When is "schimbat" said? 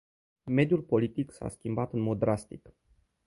1.49-1.93